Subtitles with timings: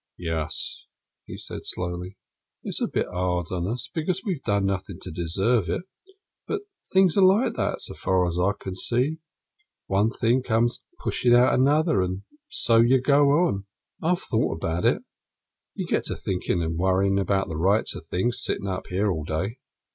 [0.17, 0.83] "Yes,"
[1.27, 2.17] he said slowly,
[2.63, 5.83] "it's a bit 'ard on us, because we've done nothing to deserve it.
[6.47, 9.19] But things are like that, so far as I can see.
[9.85, 13.67] One thing comes pushin' out another, and so you go on.
[14.01, 15.03] I've thought about it
[15.75, 19.23] you get to thinkin' and worryin' about the rights o' things, sittin' up here all
[19.23, 19.59] day.